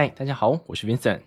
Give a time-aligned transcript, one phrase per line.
[0.00, 1.22] 嗨，大家好，我是 Vincent。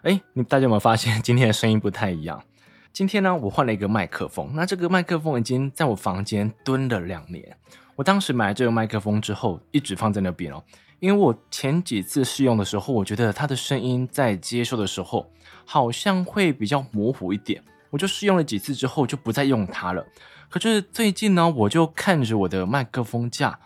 [0.00, 2.42] 哎，你大家有没有发现今天的声音不太一样？
[2.90, 4.50] 今天呢，我换了一个麦克风。
[4.54, 7.54] 那这个麦克风已经在我房间蹲了两年。
[7.96, 10.64] 我当时买了这个麦克风之后，一直放在那边哦。
[11.00, 15.30] 因为我前几次试用的时候，我觉得它的声音在接收的时候
[15.66, 17.62] 好像会比较模糊一点。
[17.90, 20.02] 我就试用了几次之后，就不再用它了。
[20.48, 23.60] 可是最近呢，我就看着我的麦克风架，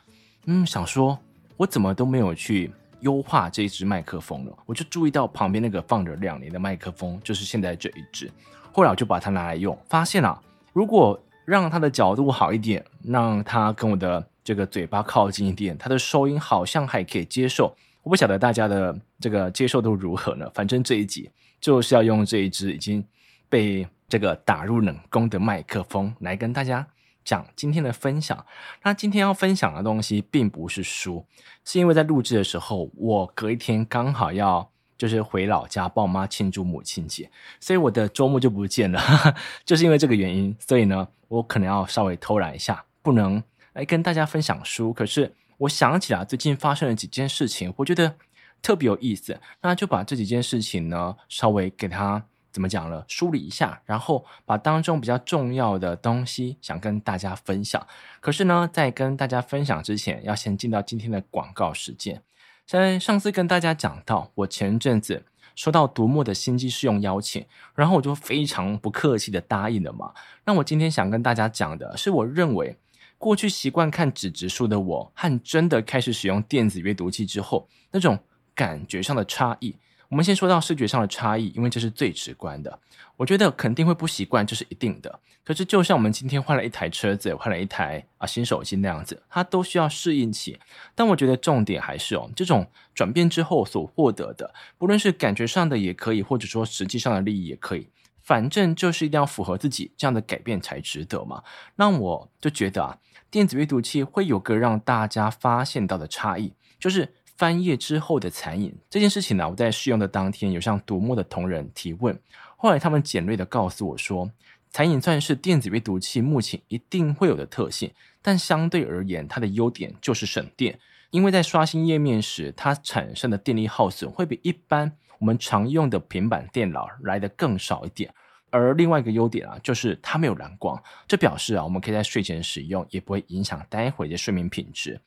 [0.47, 1.21] 嗯，想说，
[1.59, 2.73] 我怎么都没有去。
[3.03, 8.29] 优化这一支麦克风了，我就注意到旁边那个放着两年的麦克风，就是现在这一支。
[8.73, 10.41] 后来我就把它拿来用，发现啊，
[10.73, 17.77] 如果让它的角度好一点，让它跟我的这个嘴巴靠近一点，它的收音好像还可以接受。
[18.03, 20.51] 我不晓得大家的这个接受度如何呢？
[20.55, 21.31] 反正这一集
[21.61, 23.05] 就是要用这一支已经
[23.49, 26.87] 被这个打入冷宫的麦克风来跟大家。
[27.25, 28.45] 讲今天的分享，
[28.83, 31.25] 那今天要分享的东西并不是书，
[31.65, 39.01] 是因为在录制的时候，我隔一天刚好要就是回老家帮我妈庆祝母亲节，所以我的周末就不见了，
[39.65, 43.43] 就是因为这个原因，所以呢，我可能要稍微偷懒一下，不能
[43.73, 44.93] 来跟大家分享书。
[44.93, 48.17] 可是我想起来最近发生了几件事情，我觉得
[48.61, 52.25] 特别有意思，那就把这几件事情呢稍微给他。
[52.53, 53.05] 怎么讲了？
[53.09, 57.87] 梳理一下，然后把当中比较重要的东西想跟大家分享。
[58.21, 62.23] 可是呢，在跟大家分享之前，要先进到今天的广告时间。
[62.67, 67.45] 在上次跟大家讲到，我前阵子收到读墨的新机试用邀请，
[67.75, 70.13] 然后我就非常不客气的答应了嘛。
[70.45, 72.77] 那我今天想跟大家讲的是，我认为
[73.19, 78.19] 过去习惯看纸质书的我，和真的开始使用电子阅读器之后，那种
[78.55, 79.77] 感觉上的差异。
[80.13, 82.79] 我们先说到视觉上的差异，因为这是最直观的。
[83.17, 85.21] 我觉得肯定会不习惯，这是一定的。
[85.43, 90.61] 可是就像我们今天换了一台车子，换了一台啊新手机那样子，它都需要适应期。
[90.95, 97.89] 但我觉得重点还是哦，这种转变之后所获得的，不论是感觉上的也可以，或者说实际上的利益也可以，
[98.21, 101.43] 反正就是一定要符合自己，这样的改变才值得嘛。
[101.77, 102.99] 那我就觉得啊，
[103.31, 107.15] 电子阅读器会有个让大家发现到的差异，就是。
[107.43, 112.17] 翻页之后的残影这件事情呢，我在试用的当天有向读墨的同仁提问，
[112.57, 114.31] 后来他们简略的告诉我说，
[114.71, 117.91] 残影算是电子阅读器目前一定会有的特性，
[118.23, 120.79] 但相对而言，它的优点就是省电，
[121.11, 128.15] 因为在刷新页面时，它产生的电力耗损会比一般我们常用的平板电脑来得更少一点。
[128.51, 135.01] 而另外一个优点啊，就是它没有蓝光，这表示啊，我们可以在睡前使用，也不会影响待会的睡眠品质。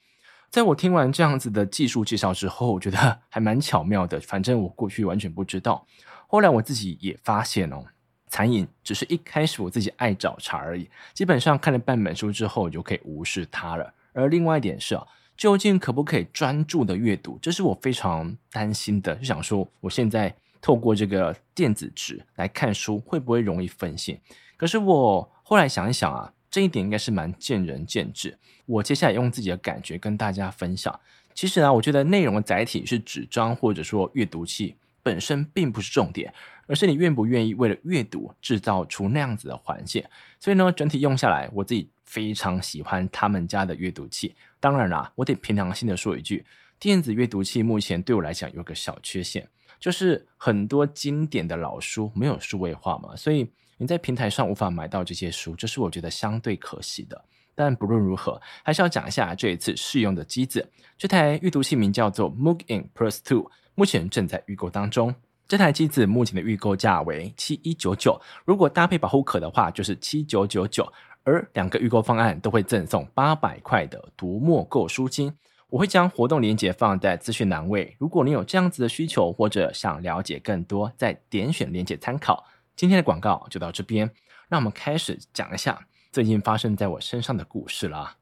[0.55, 4.17] 在我听完这样子的技术介绍之后，我觉得 还蛮巧妙的。
[4.21, 5.85] 反正我过去完全不知道，
[6.29, 7.83] 后来我自己也发现哦，
[8.29, 10.89] 残影只是一开始我自己爱找茬而已。
[11.13, 13.94] 基本上看了半本书之后，就可以无视它了。
[14.13, 15.05] 而另外一点是啊，
[15.35, 19.13] 究竟可不可以专注的阅读，这是我非常担心的。
[19.15, 24.17] 就想说，我现在透过这个电子纸来看书，会不会容易分心？
[24.55, 26.31] 可是我后来想一想啊。
[26.55, 28.39] 这一点应该是蛮见仁见智。
[28.66, 30.97] 我接下来用自己的感觉跟大家分享。
[31.33, 36.33] 其实呢，我觉得内容的载体是纸张或者说阅读器本身并不是重点，
[36.65, 40.01] 而是你愿不愿意为了阅读制造出那样子的环境。
[40.39, 44.33] 所以呢，整体用下来，我自己非常喜欢他们家的阅读器。
[44.61, 46.45] 当然啦，我得凭良心的说一句，
[46.79, 49.45] 电子阅读器目前对我来讲有个小缺陷，
[49.77, 53.51] 就是很多经典的老书没有数位化嘛，所以。
[53.78, 57.24] 你在平台上无法买到这些书，这是我觉得相对可惜的。
[57.53, 60.68] 但不论如何，还是要讲一下这一次试用的机子。
[60.97, 65.13] 这台阅读器名叫做 Mookink Plus Two，目前正在预购当中。
[65.47, 70.92] 这台机子目前的预购价为七一九九，如果搭配保护壳的话，就是七九九九。
[71.24, 75.34] 而两个预购方案都会赠送八百块的读墨购书金。
[75.69, 82.46] 我会将活动链接放在资讯栏位，如果你有这样子的需求或者想了解更多，再点选链接参考。
[82.75, 84.12] 今天的广告就到这边，
[84.50, 88.18] 让我们开始讲一下最近发生在我身上的故事啦。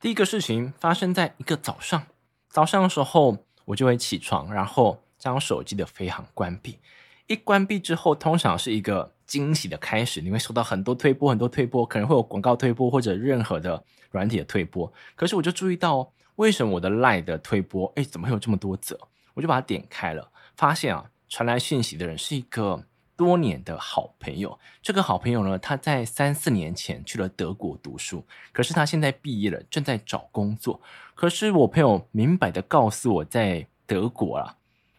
[0.00, 2.06] 第一个事情发生在一个早上，
[2.48, 6.78] 早上的时候我就会起床，然后将手机的飞行关闭。
[7.26, 14.92] 一关闭之后，通常是一个惊喜的开始，你会收到很多推播，很多推播，可能会有广告推播或者任何的软体的推播。
[15.16, 18.96] 可是我就注意到，为什么我的 LINE 的推播，哎，怎么会有这么多则？
[19.34, 22.84] 我就把它点开了，发现啊，传来讯息的人是一个。
[23.18, 30.80] 多年的好朋友，这个好朋友呢，他在三四年前去了德国读书，可是他现在毕业了，正在找工作。
[31.16, 34.56] 可是我朋友明白的告诉我，在德国啊，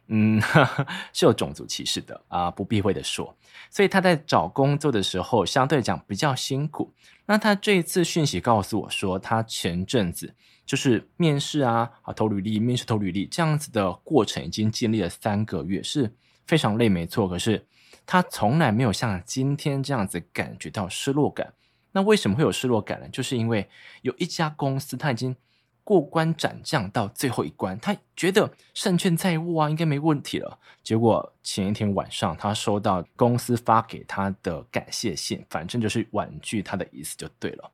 [0.07, 0.41] 嗯，
[1.13, 3.33] 是有种族歧视的啊，不避讳的说，
[3.71, 6.91] 所以他在找工作的时候，相对讲比较辛苦。
[7.25, 10.35] 那他这一次讯息告诉我说，他前阵子
[10.65, 16.13] 就是面试啊，啊投履历，面试投履历这样子的过程已经经历了三个月，是
[16.45, 17.29] 非常累，没错。
[17.29, 17.65] 可是
[18.11, 21.53] 他从来没有像今天这样子感觉到失落感。
[21.91, 23.07] 那为什么会有失落感呢？
[23.09, 23.69] 就是因为
[24.01, 25.35] 有一家公司他已经
[25.83, 30.57] 过关斩将到最后一关，他觉得胜券在握啊，应该没问题了。
[30.81, 37.71] 结果前一天晚上，他收到公司发给他的感谢信，反正就是婉拒他的意思就对了。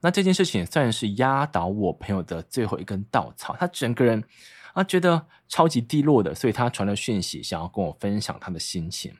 [0.00, 4.24] 那这件事情算是压倒我朋友的最后一根稻草，他整个人
[4.72, 9.14] 啊觉得超级低落的，所以他传了讯息，想要跟我分享他的心情。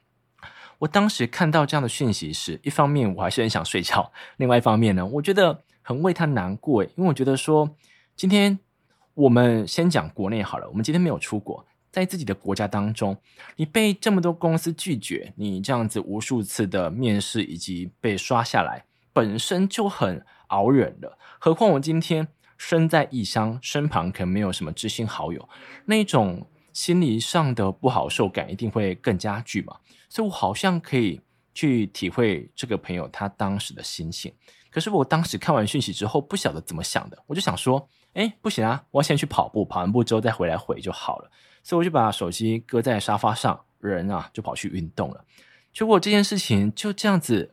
[0.79, 7.75] 我当时看到这样的讯息时，一方面我还是很想睡觉，另外一方面呢，我觉得很为他难过，因为我觉得说，
[8.15, 8.59] 今天
[9.15, 13.17] 我们先讲国内好了，我们今天没有出国，在自己的国家当中，
[13.57, 21.19] 你被这么多公司拒绝，你这样子无数次的面试以及被刷下来，本身就很熬人了。
[21.39, 22.29] 何况我今天
[22.59, 25.49] 身在异乡，身旁可能没有什么知心好友，
[25.87, 29.77] 那种心理上的不好受感一定会更加剧嘛。
[30.17, 31.21] 所以我好像可以
[31.53, 34.33] 去体会这个朋友他当时的心情，
[34.71, 41.31] 可是我当时看完讯息之后，不晓得怎么想的，我就想说，哎，不行啊，我要先去跑步，跑完步之后再回来回就好了。
[41.63, 45.23] 所以我就把手机搁在沙发上，人啊就跑去运动了。
[45.71, 47.53] 结果这件事情就这样子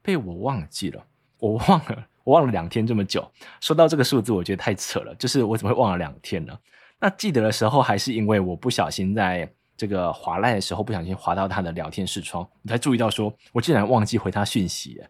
[0.00, 1.04] 被我忘记了，
[1.38, 3.28] 我忘了，我忘了两天这么久。
[3.60, 6.56] 说到这个数字，我觉得太扯了，就是我怎么会忘了两天呢？
[7.00, 9.52] 那记得的时候，还是因为我不小心在。
[9.80, 15.02] 这个滑赖的时候不小心滑到他的聊天视窗，我才注意到说，我竟然忘记回他讯息。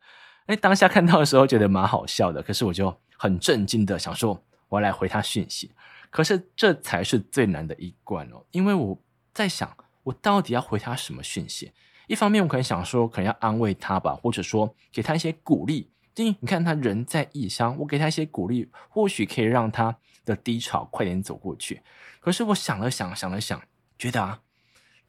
[0.46, 5.72] 哎，当下看到的时候觉得蛮好笑的，可是我就很震惊的想说，我要来回他讯息。
[6.08, 8.96] 可是这才是最难的一关哦，因为我
[9.34, 11.72] 在想，我到底要回他什么讯息？
[12.06, 15.90] 一方面我可能想说，可能要安慰他吧，或者说给他一些鼓励。
[16.14, 21.82] 第一，你看他人在异乡，我给他一些鼓励，或许可以让他的低潮快点走过去。
[22.20, 23.60] 可是我想了想，想了想，
[23.98, 24.40] 觉得啊。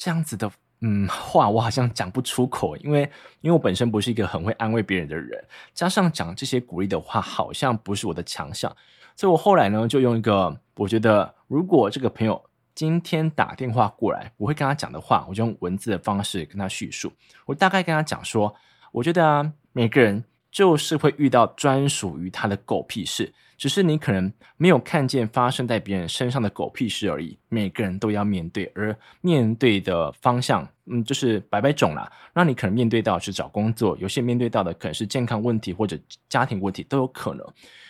[0.01, 3.01] 这样子的嗯话，我好像讲不出口，因为
[3.41, 5.39] 因为我本身不是一个很会安慰别人的人，
[5.75, 8.75] 加上讲这些鼓励的话，好像不是我的强项，
[9.15, 12.43] 所以我后来呢，就用一个我觉得，如果这个朋友
[12.73, 17.13] 今天打电话过来，我会跟他讲的话，我就用文字的方式跟他叙述。
[17.45, 18.51] 我大概跟他讲说，
[18.91, 23.33] 我觉得，每个人就是会遇到专属于他的狗屁事。
[23.57, 27.37] 只是你可能没有看见发生在别人身上的狗屁事而已。
[27.47, 32.11] 每个人都要面对，而面对的方向，嗯，就是百百种啦。
[32.33, 35.95] 那你可能面对到是找工作，有些面对到的可能是健康问题或者
[36.27, 37.47] 家庭问题都有可能。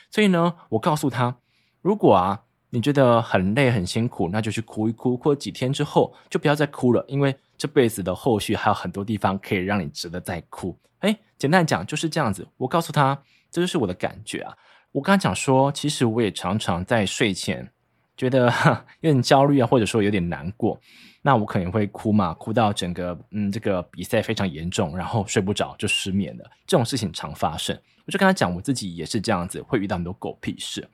[0.10, 1.38] 所以呢，我告诉他，
[1.82, 2.42] 如果啊
[2.74, 10.76] 你觉得很累很辛苦，那就去哭一哭，过几天之后就不要再哭了，因为这辈子的后续还有很多地方可以让你值得再哭。
[11.02, 12.48] 诶，简单讲就是这样子。
[12.56, 13.22] 我告诉他，
[13.52, 14.56] 这就是我的感觉啊。
[14.94, 17.70] 我刚才讲说，其实我也常常在睡前
[18.16, 18.48] 觉得
[19.02, 20.80] 有点焦虑啊，或者说有点难过，
[21.22, 26.50] 那我可能会哭嘛，哭到整个嗯这个比赛非常严重，然后睡不着就失眠了。
[26.66, 30.88] 这种事情常发生，我就跟他讲，我自己也是这样子，会遇到很多狗屁事。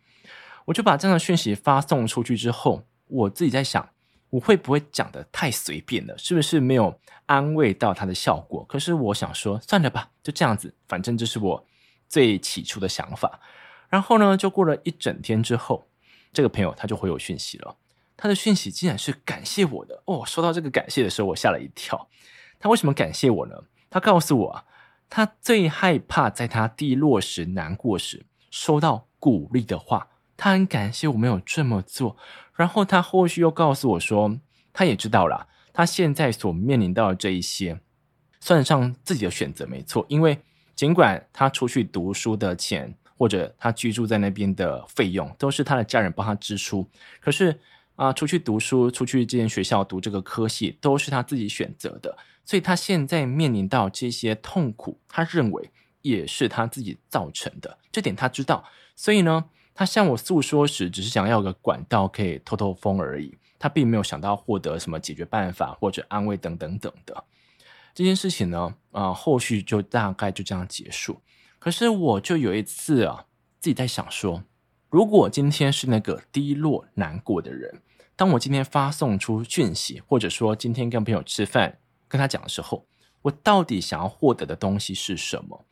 [0.67, 3.89] 我就把这样的讯息发送出去之后，我自己在想，
[4.29, 6.17] 我会不会讲得太随便了？
[6.17, 8.65] 是不是没有安慰到他的效果？
[8.65, 11.65] 可是我想说，算了吧，就这样子，反正这是我
[12.09, 13.39] 最起初的想法。
[13.87, 15.87] 然后呢，就过了一整天之后，
[16.33, 17.77] 这个朋友他就回我讯息了。
[18.17, 20.25] 他的讯息竟然是感谢我的哦！
[20.25, 22.09] 收到这个感谢的时候，我吓了一跳。
[22.59, 23.55] 他为什么感谢我呢？
[23.89, 24.65] 他告诉我，
[25.09, 30.09] 他最害怕在他低落时、难过时收到鼓励的话。
[30.37, 32.15] 他很感谢我没有这么做。
[32.55, 34.39] 然后他后续又告诉我说，
[34.71, 37.81] 他也知道了，他现在所面临到的这一些，
[38.39, 40.05] 算得上自己的选择没错。
[40.07, 40.39] 因为
[40.75, 46.87] 尽管他出去读书的钱，或者他居住在那边的费用都是他的家人帮他支出，
[47.19, 47.59] 可是
[47.95, 52.15] 啊、出去读书，出去这间学校读这个科系都是他自己选择的，
[52.45, 55.71] 所以他现在面临到这些痛苦，他认为
[56.03, 58.63] 也是他自己造成的，这点他知道。
[58.95, 59.45] 所以呢，
[59.77, 67.23] 他向我诉说时，只是想要个管道可以透透风而已，他并没有想到获得什么解决办法或者安慰等等等的。
[67.93, 71.21] 这件事情呢，啊、呃，后续就大概就这样结束。
[71.59, 73.25] 可是我就有一次啊，
[73.59, 74.41] 自己在想说，
[74.89, 77.79] 如果今天是那个低落难过的人，
[78.15, 82.87] 当我今天发送出讯息，或者说今天跟朋友吃饭跟他讲的时候，
[83.21, 85.63] 我到底想要获得的东西是什么？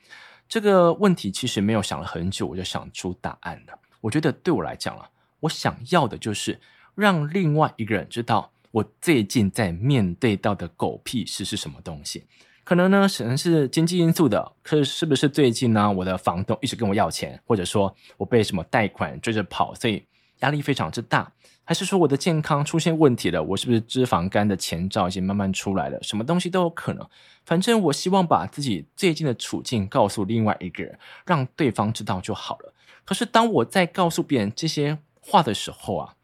[0.47, 3.79] 这个问题其实没有想了很久，我就想出答案了。
[4.01, 5.09] 我觉得对我来讲啊，
[5.41, 6.59] 我想要的就是
[6.95, 12.23] 让另外一个人知道我最近在面对到的狗屁事是什么东西。
[12.63, 14.51] 可能呢，可能是经济因素的。
[14.63, 20.03] 可是是不是最近呢，我的房东一直跟我要钱，或者说我被什么贷款追着跑，所以
[20.39, 21.31] 压力非常之大，
[21.63, 23.43] 还是说我的健康出现问题了？
[23.43, 26.01] 我是不是脂肪肝的前兆已经慢慢出来了？
[26.01, 27.07] 什么东西都有可能。
[27.45, 32.73] 反正我希望把自己最近的处境告诉另外一个人，让对方知道就好了。
[33.05, 36.15] 可是当我在告诉别人这些话的时候啊，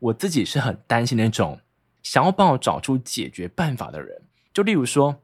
[0.00, 1.60] 我自己是很担心那种
[2.02, 4.22] 想要帮我找出解决办法的人。
[4.52, 5.22] 就例如说，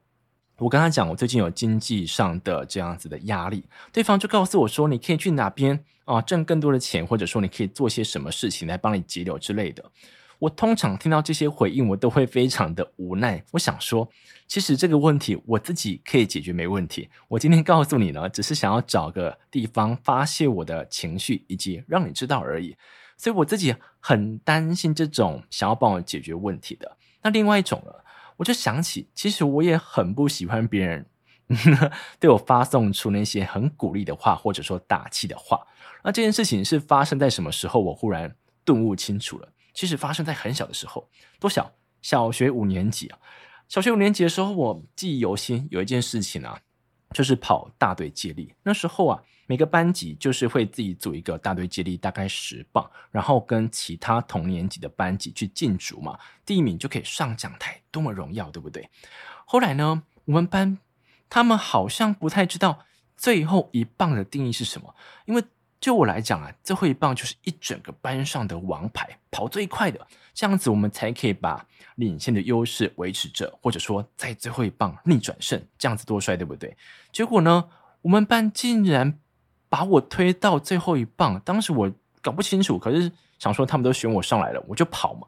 [0.57, 9.83] 我跟他讲我最近有经济上的这样子的压力，对方就告诉我说，你可以去哪边啊挣更多的钱，或者说你可以做些什么事情来帮你节流之类的。
[10.43, 13.41] 我通常听到这些回应，我都会非常的无奈。
[13.51, 14.09] 我想说，
[14.45, 17.07] 其实这个问题我自己可以解决，没问题。
[17.29, 22.75] 我今天告诉你呢，只是想要找个地方发泄我的情绪，以及让你知道而已。
[23.15, 26.97] 所以我自己很担心这种想要帮我解决问题的。
[27.21, 27.93] 那另外一种呢，
[28.35, 31.05] 我就想起，其实我也很不喜欢别人
[32.19, 35.65] 对我发送出那些很鼓励的话，或者说打气的话。
[36.03, 37.79] 那这件事情是发生在什么时候？
[37.79, 38.35] 我忽然
[38.65, 39.47] 顿悟清楚了。
[39.73, 41.73] 其实发生在很小的时候，多小？
[42.01, 43.17] 小学五年级啊！
[43.69, 45.65] 小学五年级的时候，我记忆犹新。
[45.71, 46.59] 有一件事情啊，
[47.11, 48.53] 就是跑大队接力。
[48.61, 56.19] 那时候啊，每个班级就是会自己组一个大队接力，大概十棒，然后跟其他同年级的班级去竞逐嘛。
[56.45, 58.89] 第一名就可以上讲台，多么荣耀，对不对？
[59.45, 60.77] 后来呢，我们班
[61.29, 64.93] 他们好像不太知道最后一棒的定义是什么，
[65.25, 65.43] 因为。
[65.83, 69.99] 就我来讲啊，最后一棒就是一整个班上的王牌，跑最快的，
[70.33, 76.73] 这样子我们才可以把领先的优势维持着，或者说在最后一棒逆转胜，这样子多帅，对不对？
[77.11, 77.67] 结果呢，
[78.01, 79.19] 我们班竟然
[79.67, 85.27] 把我推到最后一棒，当时我搞不清楚，可是想说他们都选我上来了，我就跑嘛。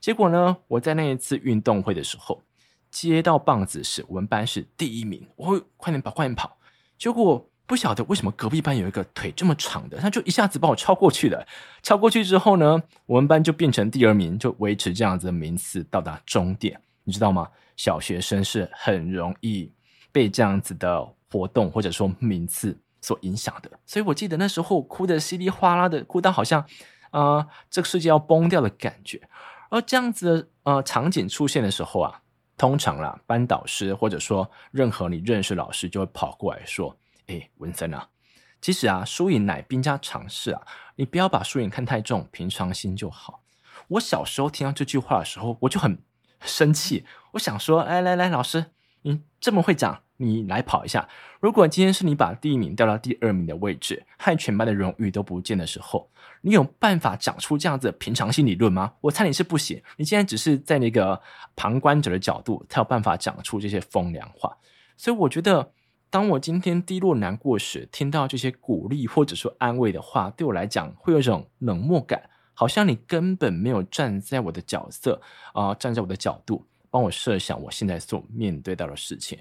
[0.00, 2.42] 结果呢，我在那一次运动会的时候
[2.90, 6.58] 接到棒子时，我们班是第一名，我会快点跑，快点跑，
[6.98, 7.48] 结果。
[7.66, 11.46] 不晓得为什么隔壁班有一个腿这么长的，他就一下子把我超过去了。
[11.82, 16.78] 超过去之后呢，我们班就变成第二名，就维持这样子的名次到达终点。
[17.04, 17.48] 你知道吗？
[17.76, 19.72] 小学生是很容易
[20.12, 23.70] 被这样子的活动或者说名次所影响的。
[23.84, 26.60] 所以我记得那时候哭得稀里哗啦的，哭到好像
[27.10, 29.20] 啊、呃、这个世界要崩掉的感觉。
[29.70, 32.20] 而这样子的呃场景出现的时候啊，
[32.56, 36.96] 通常啦，班导师或者说任何你认识老师就会跑过来说。
[37.26, 38.08] 哎，文森啊，
[38.60, 40.62] 其实啊，输赢乃兵家常事啊，
[40.96, 43.42] 你不要把输赢看太重，平常心就好。
[43.88, 45.98] 我小时候听到这句话的时候，我就很
[46.42, 47.04] 生气。
[47.32, 48.66] 我想说，哎，来来，老师，
[49.02, 51.08] 你这么会讲，你来跑一下。
[51.40, 56.10] 如果今天是你把第一名调到第二名的位置，害全班的荣誉都不见的时候，
[56.42, 58.92] 你有办法讲出这样子的平常心理论吗？
[59.00, 59.82] 我猜你是不行。
[59.96, 61.20] 你现在只是在那个
[61.56, 64.56] 旁观者的角度，才有办法讲出这些风凉话。
[64.96, 65.72] 所以我觉得。
[66.14, 75.20] 当我今天低落难过时，听到这些鼓励或者说安慰的话，对我来讲会有一种冷漠感，好像你根本没有站在我的角色
[75.54, 79.36] 啊、站在我的角度帮我设想我现在所面对到的事情。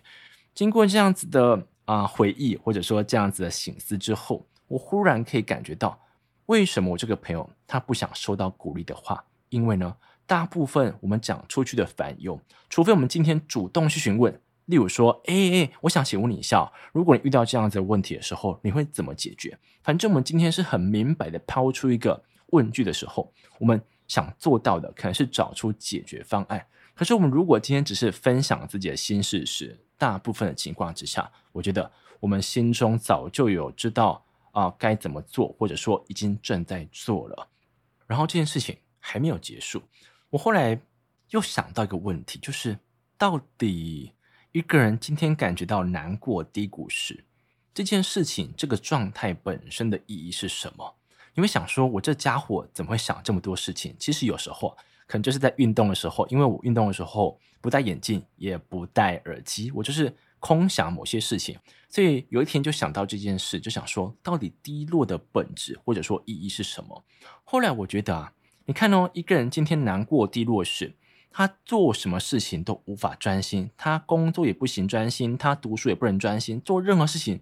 [0.55, 5.99] 经过这样子的啊、回忆或者说这样子的醒思之后，我忽然可以感觉到，
[6.47, 9.23] 为什么我这个朋友他不想收到鼓励的话？
[9.49, 14.41] 因为呢，大部分我们讲出去的烦忧，除非我们今天主动去询问。
[14.65, 19.57] 例如说，哎哎，我想请问你一下，如果你遇到这样子的问题的时候，你会怎么解决？
[19.81, 26.65] 反正我们今天是很明白的抛出一个问句的时候，我们想做到的可能是找出解决方案。
[26.95, 31.91] 可是我们如果今天只是分享自己的心事时，大部分的情况之下，我觉得
[32.21, 37.49] 我们心中早就有知道啊、呃、该怎么做，或者说已经正在做了。
[38.07, 39.83] 然后这件事情还没有结束，
[40.29, 40.79] 我后来
[41.31, 42.79] 又想到一个问题，就是
[43.17, 44.13] 到底。
[44.53, 47.23] 一个人今天感觉到难过、低谷时，
[47.73, 50.93] 这件事情、这个状态本身的意义是什么？
[51.33, 53.95] 你会想说，我这家伙怎么会想这么多事情？
[53.97, 61.57] 其实有时候可能就是在运动的时候，因为我运动的时候不戴眼镜，也不戴耳机，我就是空想某些事情，
[61.89, 67.03] 所以有一天就想到这件事，就想说，到底低落的本质或者说意义是什么？
[67.43, 68.33] 后来我觉得啊，
[68.65, 70.93] 你看哦，一个人今天难过、低落时。
[71.33, 77.41] 他做什么事情都无法专心，他工作也不行专心，他读书也不能专心，做任何事情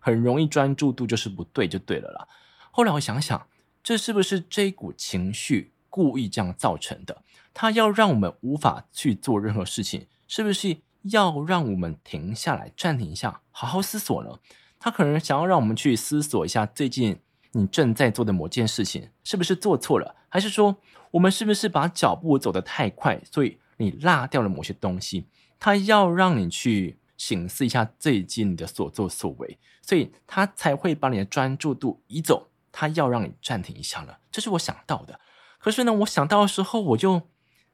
[0.00, 2.26] 很容易专注度就是不对，就对了啦。
[2.72, 3.46] 后来我想想，
[3.82, 7.22] 这是不是这一股情绪故意这样造成的？
[7.54, 14.38] 他要让我们无法去做任何事情，是不是要让我们停下来、暂停一下，好好思索呢？
[14.80, 17.20] 他可能想要让我们去思索一下最近。
[17.52, 20.14] 你正在做的某件事情是不是做错了？
[20.28, 20.76] 还是说
[21.10, 25.26] 我们是不是把脚步走得太快，所以你落掉了某些东西？
[25.58, 35.18] 他要让你去省思一下最近的所作所为，所以他才会把你的专注度移走，他要让你暂停一下了，这是我想到的。
[35.58, 37.22] 可是呢，我想到的时候，我就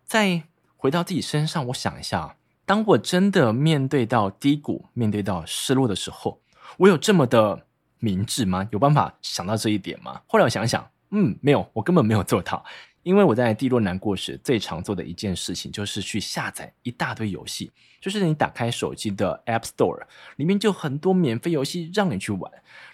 [0.05, 0.45] 再
[0.77, 6.41] 回到自己身上，我想一下，当我真的面对到低谷、面对到失落的时候，
[6.79, 7.67] 我有这么的
[8.05, 8.69] 明智吗？
[8.71, 10.21] 有办法想到这一点吗？
[10.27, 12.63] 后来我想想，嗯，没有，我根本没有做到。
[13.03, 17.71] 因为我在低落难过时，最常做的一件事情就是去下载一大堆游戏。
[18.01, 20.03] 就是你打开手机的 App Store，
[20.37, 22.51] 里面就很多免费游戏让你去玩。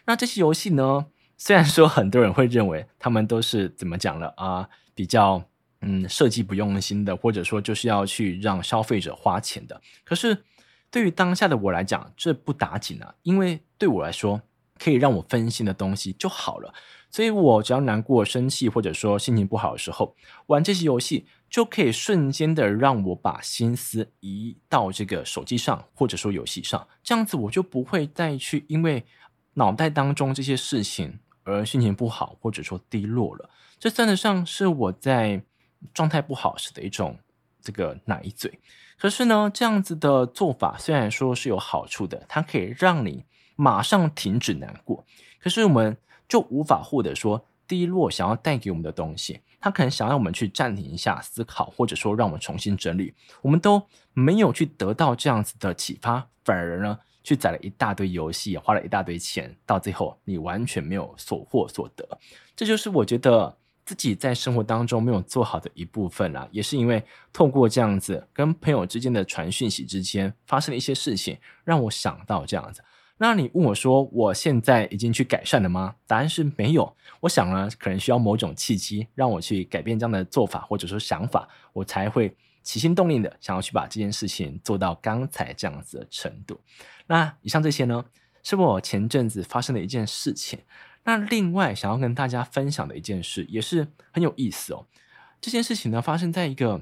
[0.06, 5.44] 那这些游戏呢，虽然说很多人会认为他们都是怎么讲了啊，比较
[5.80, 9.80] 嗯设计不用心的，或者说就是要去让消费者花钱的。
[10.04, 10.44] 可是
[10.90, 14.42] 对于当下的我来讲，这不打紧啊，因为对我来说，
[14.82, 16.72] 可以让我分心的东西就好了。
[17.12, 20.14] 所以我只要难过、生气，或者说心情不好的时候，
[20.46, 29.04] 玩这些游戏就可以瞬间的让我把心思移到这个手机上，或者说游戏上，这样子我就不会再去因为
[29.54, 33.50] 脑袋当中这些事情而心情不好，或者说低落了。
[33.80, 35.42] 这算得上是我在
[35.92, 37.18] 状态不好时的一种
[37.60, 38.60] 这个奶嘴。
[38.96, 43.24] 可是呢，这样子的做法虽然说是有好处的，它可以让你
[43.60, 45.04] 马上停止难过，
[45.38, 45.96] 可是我们。
[46.30, 53.12] 就无法获得说低落想要带给我们的东西，他可能想让我们去暂停一下思考，或者说让我们重新整理，
[53.42, 62.08] 我们都没有去得到这样子的启发，反而呢去载了一大堆游戏，花了一大堆钱，到最后你完全没有所获所得。
[62.54, 72.84] 这就是我觉得自己在生活当中没有做好的一部分啦，也是因为透过这样子跟朋友之间的传讯息之间发生了一些事情，让我想到这样子。
[73.22, 75.94] 那你问我说，我现在已经去改善了吗？
[76.06, 76.96] 答案是没有。
[77.20, 86.58] 我想呢，可能需要某种契机，让我去改变这样的做法或者说想法，我才会起心动念的想要去把这件事情做到刚才这样子的程度。
[87.08, 88.02] 那以上这些呢，
[88.42, 90.60] 是我前阵子发生的一件事情。
[91.04, 94.86] 那另外想要跟大家分享的一件事，也是很有意思哦。
[95.42, 96.80] 这件事情呢，发生在一个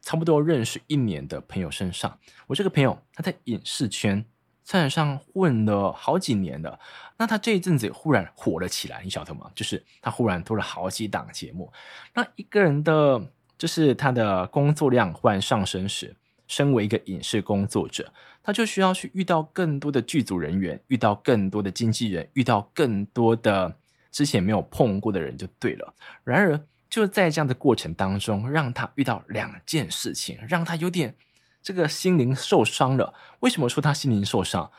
[0.00, 2.20] 差不多认识一年的朋友身上。
[2.46, 4.24] 我这个朋友他在影视圈。
[4.64, 6.78] 算上混了好几年了，
[7.16, 9.50] 那他这一阵子忽然火了起来，你晓得吗？
[9.54, 11.72] 就是他忽然多了好几档节目。
[12.14, 13.20] 那一个人的，
[13.58, 16.14] 就是他的工作量忽然上升时，
[16.46, 23.76] 身为一个影视工作者，他就需要去遇到更多的剧组人员，遇到更多的经纪人，遇到更多的
[24.10, 25.92] 之前没有碰过的人，就对了。
[26.22, 31.14] 然而就在这样的过程当中，让他遇到两件事情，让他有点。
[31.62, 33.14] 这个心灵受伤了。
[33.40, 34.70] 为什么说他心灵受伤？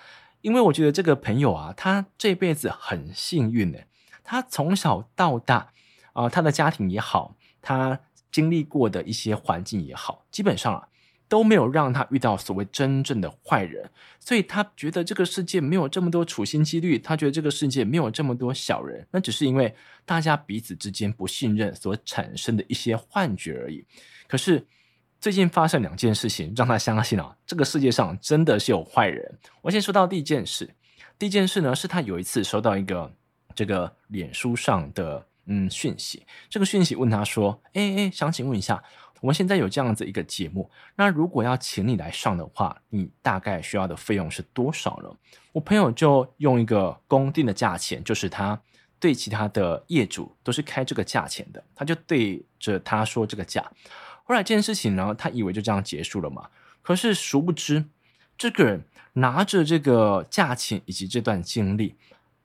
[0.41, 3.79] 因为我觉得这个朋友啊，他这辈子很幸运呢。
[4.25, 5.71] 他从小到大
[6.11, 7.97] 啊，他的家庭也好，他
[8.29, 10.89] 经历过的一些环境也好，基本上啊
[11.29, 13.89] 都没有让他遇到所谓真正的坏人。
[14.19, 19.07] 所以他觉得这个世界没有这么多处心积虑，他觉得这个世界没有这么多小人。
[19.11, 19.73] 那只是因为
[20.05, 23.85] 大家彼此之间不信任所产生的一些幻觉而已。
[24.27, 24.67] 可是。
[25.23, 29.39] 最近发生两件事情，让他相信啊，这个世界上真的是有坏人。
[29.62, 30.75] 我先说到第一件事，
[31.17, 33.09] 第一件事呢，是他有一次收到一个
[33.55, 38.83] 这个脸书上的嗯讯息，这个讯息问他说：“哎哎，想请问一下，
[39.21, 45.09] 我们现在有这样子一个节目，那如果要请你来上的话，你大概需要的费用是多少呢？”
[45.53, 48.62] 我朋友就用一个公定的价钱，就是他
[48.99, 53.65] 对其他的业主都是开这个价钱的，他就对着他说这个价。
[54.23, 56.49] 后来这件事情呢，他以为就这样结束了嘛。
[56.81, 57.86] 可是殊不知，
[58.38, 58.83] 这个人
[59.13, 61.95] 拿着这个价钱以及这段经历，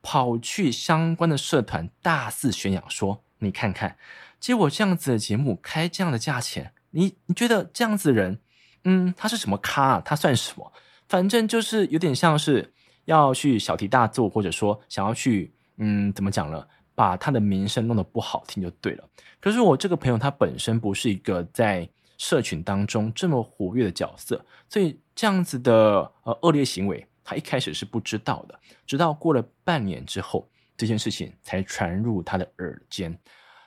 [0.03, 3.97] 跑去相关的社团大肆宣扬说：“你看看，
[4.39, 8.39] 接我这样子的节目，开这样的价钱，你你觉得这样子的人，
[8.85, 10.03] 嗯，他是什么咖啊？
[10.05, 10.73] 他算什么？
[11.09, 12.73] 反正就是有点像是
[13.07, 19.09] 要去小题大做，或者说想要去，嗯，怎么讲了？”把他的名声弄得不好听就对了。
[19.39, 28.59] 可是我这个朋友他本身不是一个在社群当中这么活跃的角色，所以这样子的呃恶劣行为，他一开始是不知道的。
[28.85, 33.17] 直到过了半年之后，这件事情才传入他的耳间。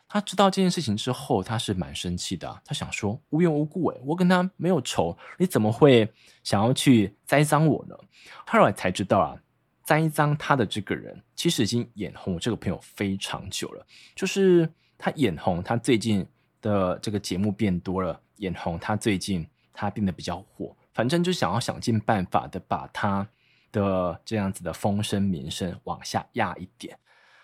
[0.09, 2.61] 他知道这件事情之后，他是蛮生气的。
[2.65, 6.11] 他想说无缘无故诶，我跟他没有仇，你怎么会
[6.43, 7.95] 想要去栽赃我呢？
[8.45, 9.37] 后来才知道啊。
[9.83, 13.85] 栽赃他的这个人，其实已经眼红我这个朋友非常久了。
[14.15, 16.25] 就是他眼红他最近
[16.61, 23.27] 的这个节目变多了，眼红他最近他变得比较火，反正就想要想尽办法的把他
[23.71, 26.97] 的这样子的风声名声往下压一点。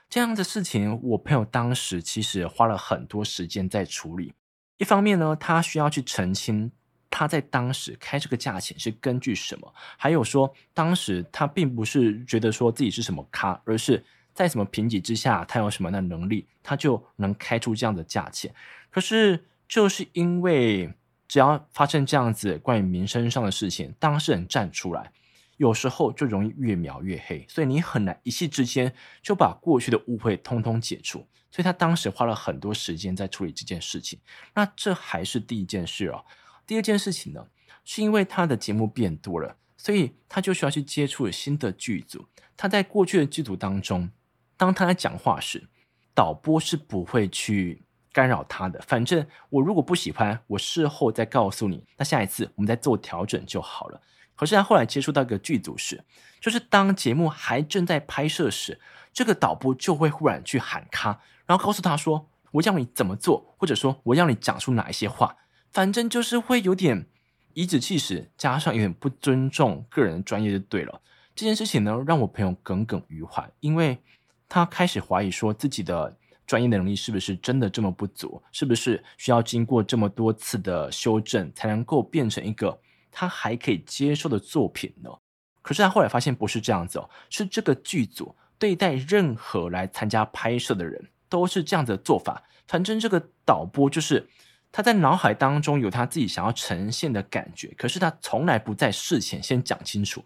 [0.10, 4.34] 这样的事情，我朋友当时其实花了很多时间在处理。
[4.78, 6.72] 一方面呢，他需要去澄清。
[7.10, 9.74] 他在当时开这个价钱是根据什么？
[9.98, 18.54] 还有说，当时他并不是觉得说自己是什么咖，而是在什么评级之下，他有什么样的能力，他就能开出这样的价钱。
[18.90, 20.94] 可是就是因为
[21.28, 25.12] 只要发生这样子关于民生上的事情，当事人站出来，
[25.58, 31.28] 有时候就容易越描越黑，所以你很难一气之间就把过去的误会通通解除。
[31.50, 34.20] 所以他当时花了很多时间在处理这件事情。
[34.54, 36.24] 那这还是第一件事哦。
[36.68, 37.48] 第二件事情呢，
[37.86, 42.28] 是因为他的节目变多了，所以他就需要去接触新的剧组。
[42.58, 44.10] 他在过去的剧组当中，
[44.58, 45.70] 当他在讲话时，
[46.14, 48.82] 导播是不会去干扰他的。
[48.82, 54.02] 反正我如果不喜欢，我事后再告诉你，那下一次我们再做调整就好了。
[54.36, 56.04] 可是他后来接触到一个剧组时，
[56.42, 58.80] 就是当节目还正在拍摄时，
[59.14, 65.38] 这个导播就会忽然去喊卡，然后告诉他说：“我要你怎么做，或者说我要你讲出哪一些话。”
[65.72, 67.06] 反正就是会有点
[67.54, 71.02] 颐指气使，加上有点不尊重个人的专业就对了。
[71.36, 73.98] 这件事情呢，让我朋友耿耿于怀，因为
[74.50, 82.80] 他开始怀疑说自己的专业能力是不是真的这么不足，是不是需要经过这么多次的修正才能够变成一个
[83.12, 85.10] 他还可以接受的作品呢？
[85.62, 92.44] 可是他后来发现不是这样子哦，是这个剧组对待任何来参加拍摄的人都是这样子的做法。
[92.68, 94.28] 反正这个导播就是。
[94.72, 100.24] 他在脑海当中有他自己想要呈现的感觉，可是他从来不在事前先讲清楚，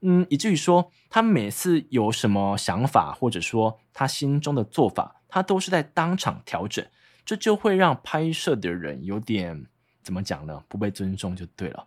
[0.00, 6.84] 嗯，以至于说他每次有什么想法，或者说他心中的做法，他都是在当场调整，
[7.24, 9.66] 这就会让拍摄的人有点
[10.02, 10.62] 怎么讲呢？
[10.68, 11.86] 不被尊重就对了。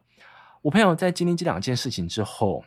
[0.61, 2.63] 我朋友在经历这两件事情之后，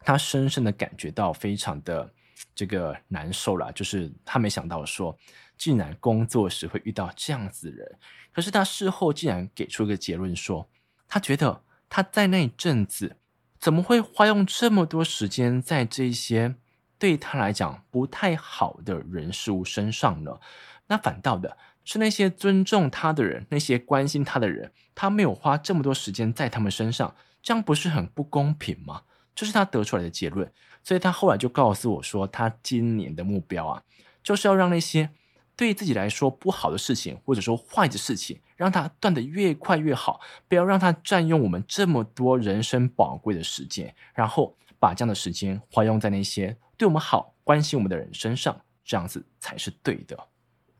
[0.00, 2.08] 他深深的感觉到非常的
[2.54, 5.16] 这个难受了，就是他没想到说，
[5.62, 7.98] 竟然工作时会遇到这样子的人。
[8.32, 10.68] 可是他事后竟然给出一个结论说，说
[11.06, 13.16] 他觉得他在那一阵子
[13.60, 16.56] 怎么会花用这么多时间在这些
[16.98, 20.40] 对他来讲不太好的人事物身上呢？
[20.88, 29.02] 那反倒的是那些尊重他的人，那些关心他的人，他没有花这么多时间在他们身上，这样不是很不公平吗？
[29.32, 30.52] 这是他得出来的结论。
[30.82, 33.84] 所以他后来就告诉我说，他今年的目标啊，
[34.24, 35.10] 就是要让那些。
[35.56, 50.18] 对自己来说不好的事情，或者说坏的事情，让它断得越快越好，不要让它占用我们这么多人生宝贵的时间，然后把这样的时间花用在那些对我们好、关心我们的人身上，这样子才是对的。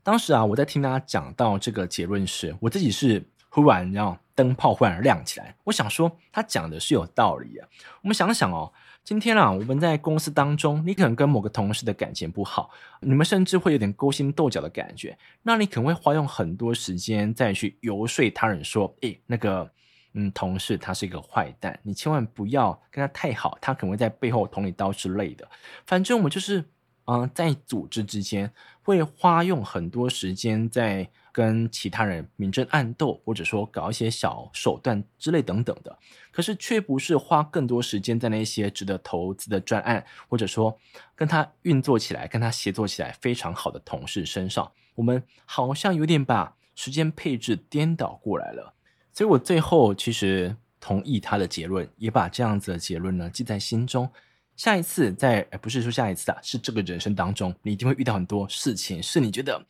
[0.03, 7.69] 当时啊，我在听他讲到这个结论时，我自己是忽然让灯泡忽然亮起来，我想说他讲的是有道理啊。
[8.03, 8.73] 我们想想哦。
[9.05, 15.19] 今天啊，我们在公司当中，你可能跟某个同事的感情不好，你们甚至会有点勾心斗角的感觉。
[15.43, 19.69] 那你可能会花用很多时间再去游说他人说：“诶，那个，
[20.13, 25.49] 嗯，同事他是一个坏蛋，你千万不要跟他太好，他可能会在背后捅你刀之类的。”
[25.85, 26.65] 反正我们就是，
[27.07, 31.11] 嗯、在组织之间会花用很多时间在。
[31.33, 35.99] 跟其他人明争暗斗，或者说搞一些小手段之类等等的，
[36.31, 40.79] 可是却不是花更多时间在那些值得投资的专案，或者说
[41.17, 44.71] 跟他运作起来、跟他协作起来非常好的同事身上。
[44.95, 48.75] 我们好像有点把时间配置颠倒过来了。
[49.15, 54.11] 所以我最后其实同意他的结论，也把这样子的结论呢记在心中。
[54.55, 59.65] 下一次在，不是说下一次啊，是这个人生当中，你一定会遇到很多事情，是你觉得。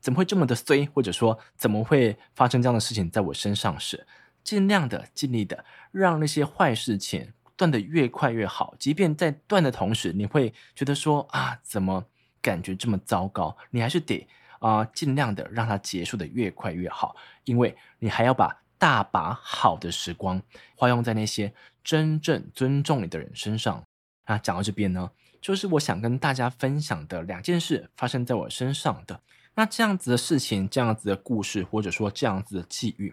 [0.00, 0.86] 怎么会这么的衰？
[0.86, 4.06] 或者说怎么会发生这样的事情在我身上时？
[4.44, 8.74] 尽量的、尽力的让那些坏事情断得越快越好。
[8.78, 12.06] 即便在断的同时，你会觉得说啊，怎么
[12.40, 13.56] 感觉这么糟糕？
[13.70, 14.26] 你还是得
[14.60, 20.40] 啊、尽量的让它结束的越快越好，因为你还要把大把好的时光
[20.74, 21.52] 花用在那些
[21.84, 23.84] 真正尊重你的人身上。
[24.24, 29.20] 啊，讲到这边呢，就是我想跟大家分享的两件事发生在我身上的。
[29.58, 33.12] 那这样子的事情，这样子的故事，或者说这样子的际遇，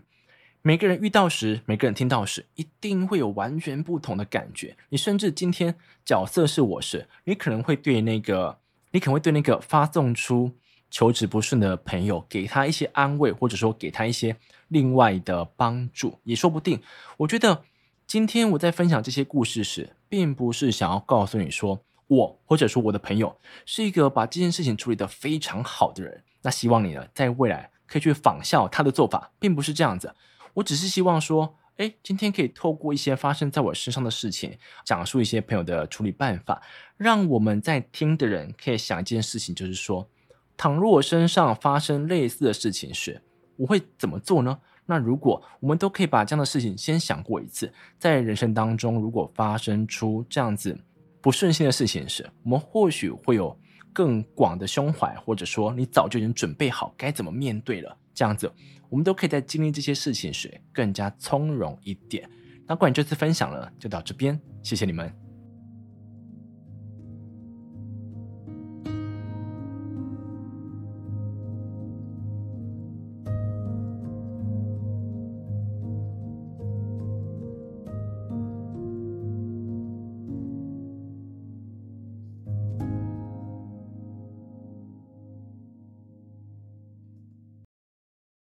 [0.61, 4.77] 每个人遇到时，每个人听到时，一定会有完全不同的感觉。
[4.89, 5.73] 你甚至今天
[6.05, 8.59] 角色是我是，你可能会对那个，
[8.91, 10.51] 你可能会对那个发送出
[10.91, 16.79] 求职不顺的朋友，给他一些安慰，或者说给他一些另外的帮助，也说不定。
[17.17, 17.63] 我觉得
[18.05, 26.21] 今天我在分享这些故事时，并不是想要告诉你说，我或者说我的朋友是一个把这件事情处理得非常好的人。
[26.45, 30.13] 那希望你呢，在未来可以去仿效他的做法，并不是这样子。
[30.53, 36.61] 我只是希望说，诶，今天可以透过一些发生在我身上的事情，讲述一些朋友的处理办法，
[36.97, 40.07] 让我们在听的人可以想一件事情，就是说，
[40.55, 43.19] 倘若我身上发生类似的事情时，
[43.57, 44.59] 我会怎么做呢？
[44.85, 50.79] 那如果我们都可以把这样的事情先想过一次，在人生当中，如果发生出这样子
[51.21, 53.57] 不顺心的事情时，我们或许会有。
[53.95, 58.51] 更广的胸怀，或者说你早就已经准备好该怎么面对了，这样子
[58.89, 62.29] 我们都可以在经历这些事情时更加从容一点。
[62.67, 65.24] 那关于这次分享呢，就到这边，谢谢你们。